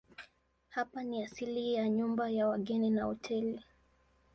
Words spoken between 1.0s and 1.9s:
ni asili ya